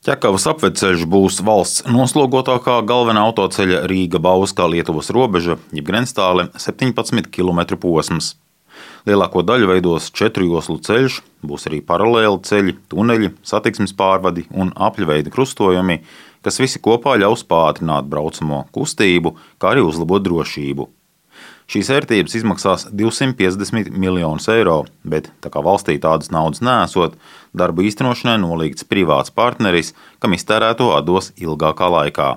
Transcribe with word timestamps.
Ķekavas 0.00 0.46
apveceļš 0.48 1.02
būs 1.12 1.42
valsts 1.44 1.82
noslogotākā 1.92 2.78
galvenā 2.88 3.20
autoceļa 3.28 3.82
Rīga 3.90 4.16
Bauskā 4.24 4.64
Lietuvas 4.72 5.10
robeža, 5.12 5.58
jeb 5.76 5.84
grenstāle 5.90 6.46
17 6.56 7.26
km 7.28 7.76
posms. 7.82 8.30
Lielāko 9.04 9.42
daļu 9.44 9.68
veidos 9.68 10.06
četru 10.16 10.46
joslu 10.48 10.78
ceļš, 10.86 11.18
būs 11.44 11.68
arī 11.68 11.82
paralēli 11.84 12.40
ceļi, 12.48 12.74
tuneļi, 12.88 13.28
satiksmes 13.44 13.92
pārvadi 13.98 14.46
un 14.56 14.72
apļveida 14.72 15.28
krustojumi, 15.34 15.98
kas 16.40 16.62
visi 16.64 16.80
kopā 16.80 17.18
ļaus 17.20 17.44
pātrināt 17.44 18.08
braucamo 18.08 18.62
kustību, 18.72 19.34
kā 19.60 19.74
arī 19.74 19.84
uzlabot 19.84 20.24
drošību. 20.24 20.88
Šīs 21.70 21.86
vērtības 21.92 22.32
izmaksās 22.34 22.84
250 22.98 23.92
miljonus 23.94 24.48
eiro, 24.50 24.80
bet 25.06 25.28
tā 25.38 25.52
kā 25.54 25.60
valstī 25.62 25.94
tādas 26.02 26.32
naudas 26.34 26.58
nesot, 26.66 27.12
darbu 27.54 27.84
īstenošanai 27.86 28.40
nolīgts 28.42 28.88
privāts 28.90 29.30
partneris, 29.30 29.92
kam 30.18 30.34
iztērēto 30.34 30.88
atdos 30.96 31.28
ilgākā 31.38 31.86
laikā. 31.94 32.30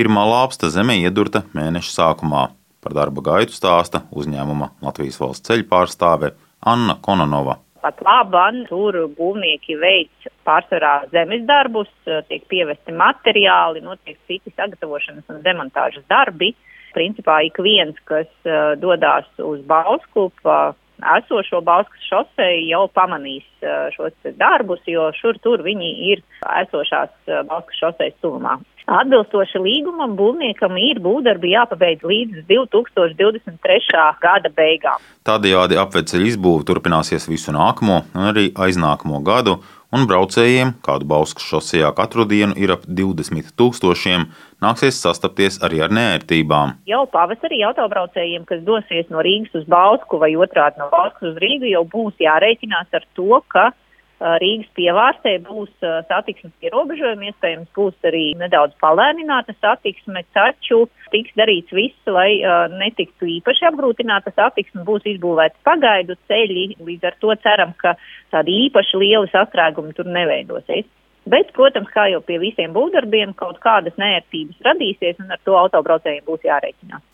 Pirmā 0.00 0.22
lāpsta 0.30 0.70
zeme 0.72 0.96
iedurta 0.96 1.42
mēneša 1.58 1.92
sākumā. 1.92 2.46
Par 2.80 2.94
darba 2.96 3.20
gaitu 3.26 3.52
stāsta 3.52 4.06
uzņēmuma 4.16 4.70
Latvijas 4.86 5.20
valsts 5.20 5.44
ceļu 5.50 5.66
pārstāve 5.68 6.30
Anna 6.64 6.96
Kononova. 7.04 7.58
Pat 7.84 8.00
labi, 8.00 8.62
tur 8.70 8.96
būvnieki 9.18 9.76
veic 9.76 10.30
pārsvarā 10.48 11.02
zemes 11.12 11.44
darbus, 11.44 11.92
tiek 12.30 12.48
pievesti 12.48 12.96
materiāli, 12.96 13.84
notiek 13.84 14.16
citi 14.24 14.54
sagatavošanas 14.56 15.28
un 15.36 15.44
demontāžas 15.44 16.08
darbi 16.08 16.54
principā 16.96 17.40
ik 17.46 17.58
viens, 17.64 17.96
kas 18.08 18.28
uh, 18.46 18.74
dodas 18.80 19.28
uz 19.42 19.60
Bausku 19.68 20.28
pa 20.42 20.74
esošo 21.18 21.60
Bauskas 21.62 22.06
šoseju, 22.08 22.64
jau 22.72 22.86
pamanīs 22.94 23.46
uh, 23.62 23.88
šos 23.94 24.34
darbus, 24.40 24.82
jo 24.86 25.10
šur 25.18 25.38
tur 25.44 25.62
viņi 25.66 25.92
ir 26.12 26.24
esošās 26.64 27.14
uh, 27.28 27.44
Bauskas 27.48 27.78
šosejas 27.84 28.18
tuvumā. 28.24 28.58
Atbilstoši 28.88 29.60
līgumam, 29.60 30.14
būvniekam 30.16 30.78
ir 30.80 30.96
būvdarbi 31.04 31.50
jāpabeidz 31.52 32.06
līdz 32.08 32.46
2023. 32.48 34.04
gada 34.22 34.48
beigām. 34.56 35.02
Tādējādi 35.28 35.76
apveceļa 35.76 36.28
izbūve 36.30 36.64
turpināsies 36.70 37.28
visu 37.28 37.52
nākamo 37.52 37.98
un 38.16 38.28
arī 38.30 38.46
aiznākamo 38.56 39.20
gadu, 39.26 39.58
un 39.92 40.06
braucējiem, 40.08 40.72
kādu 40.84 41.04
Bauskas 41.10 41.44
šosejā 41.50 41.90
katru 41.98 42.24
dienu 42.30 42.56
ir 42.56 42.72
ap 42.72 42.86
20 42.88 43.52
tūkstošiem, 43.60 44.24
nāksies 44.64 45.00
sastapties 45.04 45.60
arī 45.68 45.82
ar 45.84 45.92
nērtībām. 45.92 46.78
Jau 46.88 47.02
pavasarī 47.12 47.60
autobraucējiem, 47.68 48.46
kas 48.48 48.64
dosies 48.64 49.12
no 49.12 49.20
Rīgas 49.20 49.52
uz 49.60 49.68
Bausku 49.68 50.16
vai 50.22 50.32
otrādi 50.32 50.80
no 50.80 50.88
Bauskas 50.94 51.34
uz 51.34 51.42
Rīgu, 51.44 51.68
jau 51.74 51.84
būs 51.92 52.16
jārēķinās 52.24 52.96
ar 52.96 53.04
to, 53.20 53.42
ka 53.52 53.68
Rīgas 54.18 54.66
pievārstē 54.74 55.36
būs 55.46 55.70
satiksmes 56.08 56.66
ierobežojumi, 56.66 57.30
iespējams, 57.30 57.68
būs 57.76 57.94
arī 58.08 58.32
nedaudz 58.40 58.74
palēnināta 58.82 59.54
satiksme, 59.60 60.24
taču 60.34 60.86
tiks 61.12 61.36
darīts 61.38 61.70
viss, 61.74 62.10
lai 62.10 62.40
uh, 62.42 62.66
netiktu 62.80 63.28
īpaši 63.38 63.68
apgrūtināta 63.70 64.34
satiksme, 64.34 64.82
būs 64.88 65.06
izbūvēti 65.14 65.62
pagaidu 65.66 66.18
ceļi, 66.26 66.66
līdz 66.82 67.10
ar 67.12 67.18
to 67.22 67.34
ceram, 67.44 67.76
ka 67.78 67.94
tādi 68.34 68.58
īpaši 68.66 68.98
lieli 69.04 69.30
sastrēgumi 69.30 69.94
tur 69.94 70.10
neveidosies. 70.10 70.88
Bet, 71.28 71.50
protams, 71.56 71.90
kā 71.92 72.06
jau 72.12 72.22
pie 72.24 72.38
visiem 72.40 72.72
būvdarbiem, 72.72 73.34
kaut 73.36 73.58
kādas 73.64 73.96
nērtības 74.00 74.62
radīsies, 74.64 75.18
un 75.20 75.34
ar 75.34 75.40
to 75.44 75.56
autobraucējiem 75.58 76.24
būs 76.28 76.46
jārēķinās. 76.46 77.04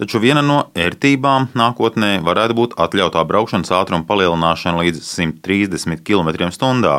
Taču 0.00 0.20
viena 0.20 0.42
no 0.44 0.58
ērtībām 0.76 1.52
nākotnē 1.56 2.18
varētu 2.26 2.56
būt 2.58 2.76
atļautā 2.84 3.22
braukšanas 3.28 3.72
ātruma 3.78 4.08
palielināšana 4.08 4.82
līdz 4.82 5.02
130 5.06 6.04
km/h. 6.04 6.94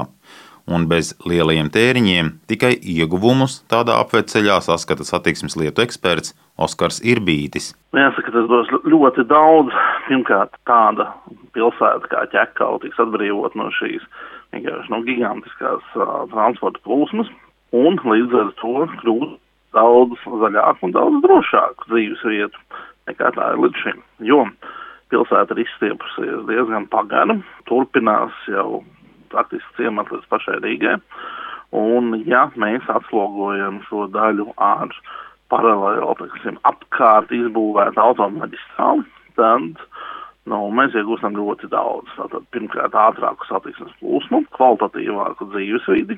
Un 0.63 0.85
bez 0.88 1.09
lielajiem 1.27 1.67
tēriņiem 1.75 2.29
tikai 2.47 2.71
ieguvumus 2.79 3.57
tādā 3.67 3.97
apveceļā 3.99 4.61
saskata 4.63 5.03
satiksmes 5.03 5.57
lietu 5.59 5.83
eksperts 5.83 6.31
Oskars 6.55 7.01
Irbītis. 7.03 7.73
Jāsaka, 7.91 8.31
tas 8.31 8.47
dos 8.47 8.71
ļoti 8.88 9.25
daudz. 9.27 9.75
Pirmkārt, 10.07 10.55
tāda 10.69 11.09
pilsēta 11.51 12.07
kā 12.13 12.23
Čekau 12.31 12.79
tiks 12.79 13.01
atbrīvot 13.03 13.59
no 13.59 13.67
šīs 13.75 14.07
vienkārši 14.53 14.94
no 14.94 15.02
gigantiskās 15.08 15.96
uh, 15.97 16.24
transporta 16.31 16.81
plūsmas, 16.86 17.30
un 17.74 17.97
līdz 17.97 18.38
ar 18.40 18.52
to 18.62 18.88
kļūst 19.02 19.38
daudz 19.74 20.25
zaļāku 20.44 20.88
un 20.88 20.96
daudz 20.96 21.22
drošāku 21.25 21.90
dzīves 21.90 22.25
vietu 22.30 22.66
nekā 23.09 23.34
tā 23.36 23.53
ir 23.53 23.62
līdz 23.64 23.84
šim. 23.84 24.03
Jo 24.24 24.44
pilsēta 25.14 25.56
ir 25.56 25.64
izstiepusies 25.66 26.46
diezgan 26.50 26.88
pagana, 26.94 27.40
turpinās 27.69 28.36
jau 28.50 28.84
praktiski 29.34 29.81
ciemat 29.81 30.12
līdz 30.14 30.30
pašai 30.30 30.59
Rīgai, 30.64 30.97
un 31.74 32.14
ja 32.30 32.46
mēs 32.59 32.85
atslogojam 32.94 33.81
šo 33.90 34.08
daļu 34.14 34.52
ar 34.62 34.94
paralēli, 35.53 36.06
teiksim, 36.22 36.58
apkārt 36.70 37.34
izbūvētu 37.34 38.02
automaģistrāli, 38.02 39.06
tad 39.38 39.81
Nu, 40.49 40.59
mēs 40.75 40.95
iegūstam 40.99 41.37
ļoti 41.37 41.69
daudz. 41.71 42.09
Tātad, 42.17 42.43
pirmkārt, 42.51 42.95
ātrāku 42.99 43.47
satiksmes 43.47 43.93
plūsmu, 44.01 44.41
kvalitatīvāku 44.57 45.47
dzīvesvidi, 45.53 46.17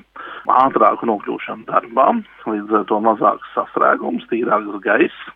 ātrāku 0.50 1.06
nokļūšanu 1.12 1.68
darbā, 1.68 2.08
līdz 2.50 2.74
ar 2.80 2.88
to 2.90 2.98
mazāks 3.06 3.52
sastrēgums, 3.54 4.26
tīrāks 4.32 4.82
gaiss. 4.82 5.30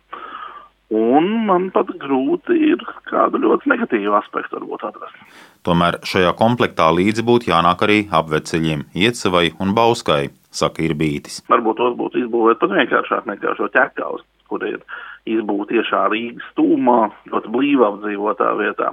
Un 0.91 1.29
man 1.47 1.69
pat 1.71 1.87
grūti 2.01 2.57
ir 2.73 2.81
kādu 3.07 3.39
ļoti 3.39 3.69
negatīvu 3.71 4.11
aspektu 4.17 4.57
varbūt 4.57 4.83
atrast. 4.89 5.15
Tomēr 5.63 6.01
šajā 6.03 6.33
komplektā 6.35 6.89
līdzi 6.91 7.23
būtu 7.23 7.47
jānāk 7.53 7.85
arī 7.87 7.99
apveceļiem 8.11 8.83
Iecevai 8.99 9.53
un 9.63 9.71
Bauskai, 9.77 10.33
saka 10.51 10.83
Irbītis. 10.83 11.39
Varbūt 11.47 11.79
tos 11.79 11.95
būtu 11.95 12.25
izbūvēt 12.25 12.59
pat 12.59 12.75
vienkāršāk 12.75 13.29
nekā 13.31 13.55
šo 13.55 13.71
ķekaus, 13.71 14.25
kur 14.51 14.65
ir 14.67 14.81
izbūvēta 15.29 15.71
tiešā 15.71 16.01
Rīgas 16.13 16.49
stūmā, 16.51 16.99
ļoti 17.31 17.53
blīvā 17.55 17.93
apdzīvotā 17.93 18.51
vietā. 18.59 18.91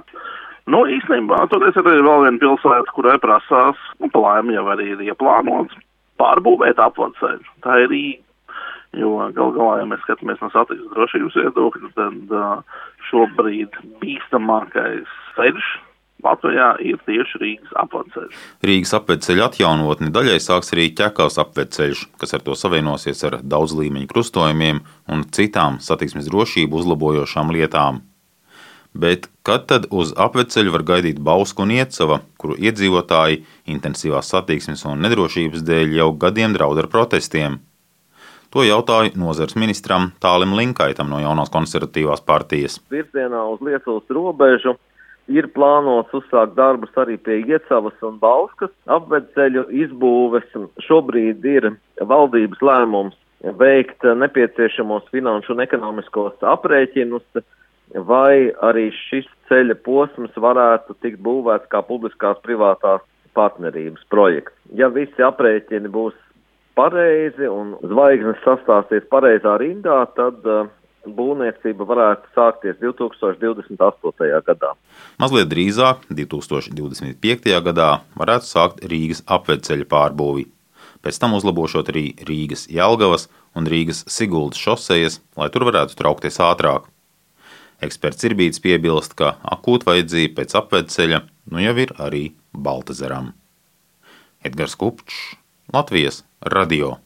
Nu, 0.69 0.83
īstenībā 0.85 1.43
tur 1.49 1.65
ir 1.65 1.77
arī 1.81 2.01
vēl 2.05 2.25
viena 2.25 2.41
pilsēta, 2.41 2.95
kurai 2.95 3.17
prasās, 3.21 3.77
nu, 3.99 4.09
palēm 4.13 4.51
jau 4.53 4.65
arī 4.73 4.91
ir 4.93 5.05
ieplānots 5.09 5.77
pārbūvēt 6.21 6.81
apveceļu. 6.83 7.53
Tā 7.65 7.83
ir 7.83 7.93
Rīga. 7.93 8.25
Jo 8.97 9.11
gal 9.37 9.51
galā, 9.53 9.73
ja 9.77 9.85
mēs 9.85 10.01
skatāmies 10.01 10.39
no 10.41 10.47
satiksmes 10.49 10.89
drošības 10.95 11.35
viedokļa, 11.37 11.89
tad 11.93 12.31
uh, 12.33 12.79
šobrīd 13.11 13.75
bīstamākais 14.01 15.11
ceļš 15.35 15.67
Latvijā 16.23 16.73
ir 16.83 16.99
tieši 17.07 17.39
Rīgas 17.39 17.75
apveceļš. 17.79 18.43
Rīgas 18.65 18.91
apveceļa 18.97 19.47
atjaunotni 19.49 20.11
daļai 20.15 20.39
sāks 20.43 20.73
arī 20.75 20.89
ķekās 20.97 21.39
apveceļš, 21.45 22.03
kas 22.19 22.35
ar 22.35 22.43
to 22.43 22.57
savienosies 22.59 23.23
ar 23.29 23.39
daudz 23.39 23.77
līmeņu 23.79 24.09
krustojumiem 24.11 24.83
un 25.07 25.23
citām 25.35 25.79
satiksmes 25.83 26.27
drošību 26.27 26.81
uzlabojošām 26.81 27.55
lietām. 27.55 28.03
Bet 28.93 29.29
kad 29.45 29.67
tad 29.69 29.85
uz 29.93 30.11
apveceļu 30.17 30.73
var 30.73 30.83
gaidīt 30.83 31.21
Bausku 31.21 31.63
un 31.63 31.71
Iecava, 31.77 32.19
kuru 32.41 32.57
iedzīvotāji 32.57 33.43
intensīvās 33.69 34.31
satiksmes 34.33 34.83
un 34.89 34.99
nedrošības 35.05 35.63
dēļ 35.63 35.97
jau 36.01 36.11
gadiem 36.17 36.57
draud 36.57 36.81
ar 36.81 36.89
protestiem? 36.91 37.59
To 38.49 38.65
jautāju 38.65 39.13
nozars 39.21 39.53
ministram 39.61 40.09
Tālim 40.19 40.55
Linkaitam 40.57 41.09
no 41.11 41.19
jaunās 41.21 41.51
konservatīvās 41.53 42.25
partijas. 42.25 42.79
Virzienā 42.89 43.43
uz 43.53 43.61
Lietuvas 43.61 44.09
robežu 44.09 44.73
ir 45.29 45.47
plānots 45.55 46.13
uzsākt 46.17 46.55
darbus 46.57 46.93
arī 46.99 47.17
pie 47.21 47.39
Iecavas 47.45 47.97
un 48.05 48.17
Bauskas 48.21 48.73
apvedceļu 48.89 49.67
izbūves. 49.85 50.49
Šobrīd 50.85 51.45
ir 51.45 51.71
valdības 52.01 52.63
lēmums 52.65 53.17
veikt 53.59 54.03
nepieciešamos 54.03 55.07
finanšu 55.13 55.55
un 55.55 55.63
ekonomiskos 55.63 56.41
aprēķinus, 56.55 57.43
vai 58.09 58.51
arī 58.65 58.89
šis 59.07 59.29
ceļa 59.49 59.79
posms 59.85 60.35
varētu 60.35 60.97
tikt 61.01 61.21
būvēts 61.25 61.69
kā 61.71 61.81
publiskās 61.85 62.41
privātās 62.45 63.05
partnerības 63.37 64.03
projekts. 64.11 64.55
Ja 64.75 64.89
visi 64.93 65.23
aprēķini 65.23 65.89
būs 65.93 66.17
pareizi 66.77 67.47
un 67.49 67.73
zvaigznes 67.91 68.39
sastāsies 68.43 69.07
pareizā 69.11 69.57
rindā, 69.61 70.03
tad 70.17 70.45
uh, 70.47 70.67
būvniecība 71.17 71.87
varētu 71.87 72.31
sākties 72.35 72.77
2028. 72.81 74.29
gadā. 74.47 74.71
Mazliet 75.21 75.49
drīzāk, 75.51 76.05
2025. 76.11 77.55
gadā, 77.65 77.89
varētu 78.19 78.49
sākt 78.49 78.85
Rīgas 78.85 79.23
apveceļa 79.27 79.89
pārbūvi. 79.89 80.47
Pēc 81.03 81.19
tam 81.21 81.35
uzlabošot 81.37 81.91
arī 81.93 82.05
Rīgas 82.27 82.67
Jelgavas 82.71 83.29
un 83.55 83.67
Rīgas 83.71 84.03
Siguldas 84.11 84.59
šosejas, 84.59 85.19
lai 85.39 85.49
tur 85.53 85.67
varētu 85.69 85.95
traukties 85.99 86.41
ātrāk. 86.43 86.87
Eksperts 87.79 88.25
Irbīts 88.27 88.59
piebilst, 88.59 89.15
ka 89.15 89.37
akūta 89.55 89.93
vajadzība 89.93 90.41
pēc 90.41 90.55
apveceļa 90.59 91.21
nu 91.53 91.63
jau 91.63 91.75
ir 91.79 91.93
arī 91.97 92.23
Baltazeram. 92.51 93.31
Edgars 94.43 94.75
Kupčs, 94.79 95.37
Latvijas 95.73 96.23
radio. 96.41 96.97